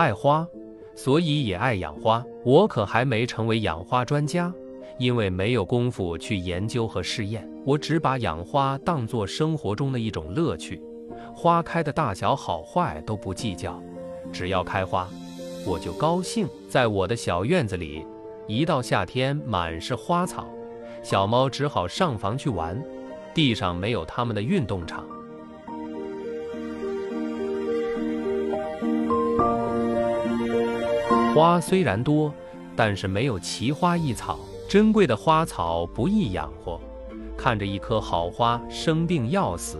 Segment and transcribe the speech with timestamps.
[0.00, 0.48] 爱花，
[0.94, 2.24] 所以也爱养花。
[2.42, 4.50] 我可还没成为养花专家，
[4.98, 7.46] 因为没有功夫去研究和试验。
[7.66, 10.80] 我只把养花当作生活中的一种乐趣，
[11.34, 13.78] 花开的大小好坏都不计较，
[14.32, 15.06] 只要开花，
[15.66, 16.48] 我就高兴。
[16.66, 18.06] 在我的小院子里，
[18.46, 20.48] 一到夏天满是花草，
[21.02, 22.82] 小猫只好上房去玩，
[23.34, 25.06] 地上没有它们的运动场。
[31.32, 32.34] 花虽然多，
[32.74, 34.38] 但是没有奇花异草。
[34.68, 36.80] 珍贵的花草不易养活，
[37.36, 39.78] 看着一棵好花生病要死，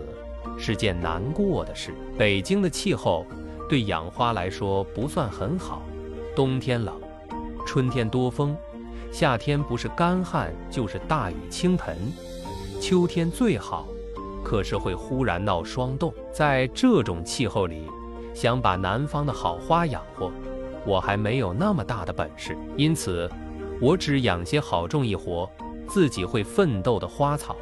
[0.57, 1.93] 是件难过的事。
[2.17, 3.25] 北京的气候
[3.69, 5.81] 对养花来说不算很好，
[6.35, 6.93] 冬天冷，
[7.65, 8.55] 春天多风，
[9.11, 11.97] 夏天不是干旱就是大雨倾盆，
[12.79, 13.87] 秋天最好，
[14.43, 16.13] 可是会忽然闹霜冻。
[16.33, 17.83] 在这种气候里，
[18.33, 20.31] 想把南方的好花养活。
[20.85, 23.29] 我还没有那么大的本事，因此
[23.79, 25.49] 我只养些好种一活、
[25.87, 27.55] 自己会奋斗的花草。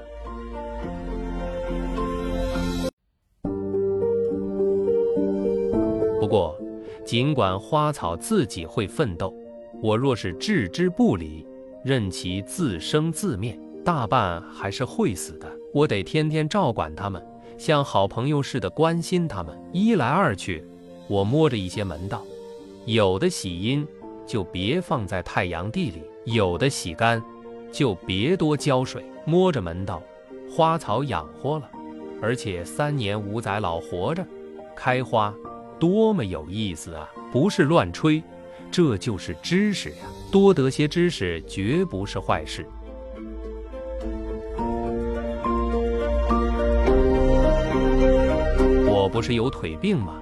[6.20, 6.56] 不过，
[7.04, 9.34] 尽管花草自己会奋斗，
[9.82, 11.46] 我若是置之不理，
[11.84, 15.52] 任其自生自灭，大半还是会死的。
[15.74, 17.24] 我得天天照管它们，
[17.58, 19.58] 像好朋友似的关心它们。
[19.74, 20.64] 一来二去，
[21.08, 22.24] 我摸着一些门道。
[22.86, 23.88] 有的洗阴，
[24.26, 27.24] 就别放在太阳地里；有的洗干，
[27.72, 29.04] 就别多浇水。
[29.26, 30.02] 摸着门道，
[30.50, 31.70] 花草养活了，
[32.20, 34.26] 而且三年五载老活着，
[34.76, 35.32] 开花，
[35.80, 37.08] 多么有意思啊！
[37.32, 38.24] 不是乱吹，
[38.72, 39.98] 这就是知识呀。
[40.32, 42.66] 多得些知识，绝不是坏事。
[48.88, 50.16] 我不是有腿病吗？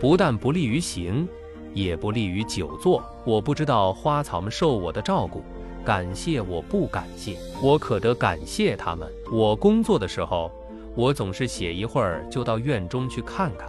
[0.00, 1.26] 不但不利于行。
[1.74, 3.02] 也不利于久坐。
[3.26, 5.42] 我不知道花草们受我的照顾，
[5.84, 9.06] 感谢我不感谢，我可得感谢他们。
[9.30, 10.50] 我工作的时候，
[10.94, 13.68] 我总是写一会儿就到院中去看看，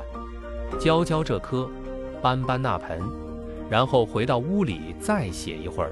[0.80, 1.70] 浇浇这棵，
[2.22, 3.02] 搬搬那盆，
[3.70, 5.92] 然后回到屋里再写一会儿，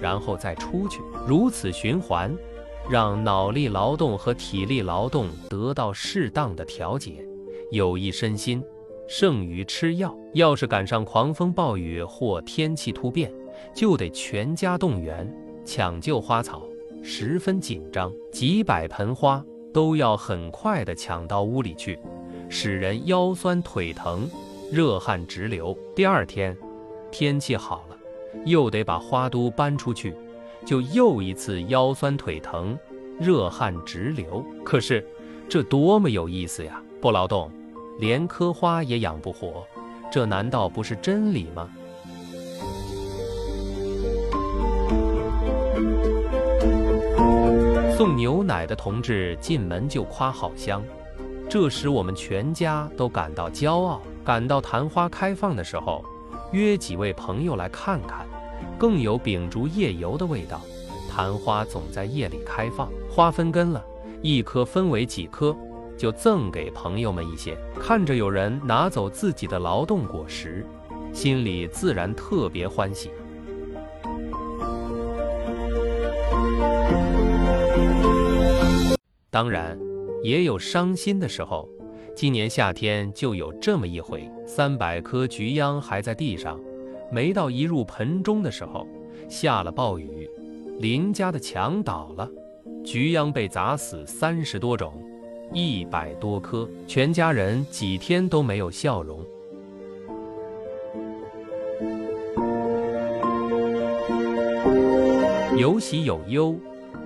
[0.00, 2.34] 然后再出去，如此循环，
[2.90, 7.24] 让脑力劳动和体力劳动得到适当的调节，
[7.70, 8.62] 有益身心。
[9.14, 10.16] 剩余吃药。
[10.32, 13.30] 要是赶上狂风暴雨或天气突变，
[13.74, 15.30] 就得全家动员
[15.66, 16.62] 抢救花草，
[17.02, 18.10] 十分紧张。
[18.32, 21.98] 几百盆花都要很快地抢到屋里去，
[22.48, 24.26] 使人腰酸腿疼，
[24.72, 25.76] 热汗直流。
[25.94, 26.56] 第二天
[27.10, 27.98] 天气好了，
[28.46, 30.14] 又得把花都搬出去，
[30.64, 32.78] 就又一次腰酸腿疼，
[33.20, 34.42] 热汗直流。
[34.64, 35.06] 可是
[35.50, 36.82] 这多么有意思呀！
[36.98, 37.50] 不劳动。
[37.98, 39.64] 连棵花也养不活，
[40.10, 41.68] 这难道不是真理吗？
[47.96, 50.82] 送牛奶的同志进门就夸好香，
[51.48, 54.00] 这使我们全家都感到骄傲。
[54.24, 56.04] 赶到昙花开放的时候，
[56.52, 58.26] 约几位朋友来看看，
[58.78, 60.60] 更有秉烛夜游的味道。
[61.08, 63.84] 昙花总在夜里开放，花分根了，
[64.20, 65.56] 一颗分为几颗。
[66.02, 70.66] 就赠给朋友们一些，看着有人拿走自己的劳动果实，
[71.12, 73.08] 心里自然特别欢喜。
[79.30, 79.78] 当然，
[80.24, 81.68] 也有伤心的时候。
[82.16, 86.58] 今年夏天就有这么一回：三百棵菊秧还在地上，
[87.12, 88.84] 没到移入盆中的时候，
[89.28, 90.28] 下了暴雨，
[90.80, 92.28] 邻家的墙倒了，
[92.84, 95.00] 菊秧被砸死三十多种。
[95.54, 99.20] 一百多棵，全家人几天都没有笑容。
[105.58, 106.56] 有喜有忧，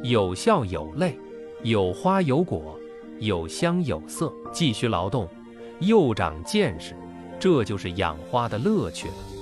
[0.02, 1.18] 有笑有泪，
[1.62, 2.78] 有花有果，
[3.18, 4.32] 有香有色。
[4.52, 5.28] 继续劳动，
[5.80, 6.94] 又长见识，
[7.40, 9.35] 这就是养花的乐趣了。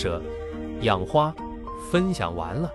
[0.00, 0.22] 舍
[0.82, 1.34] 养花
[1.90, 2.72] 分享完了。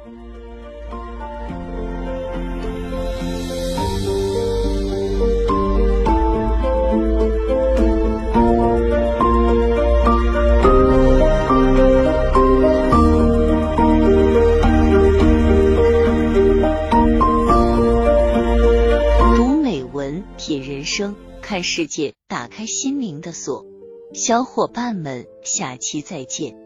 [19.37, 23.65] 读美文，品人生，看世界，打开心灵的锁。
[24.13, 26.62] 小伙伴们，下期再见。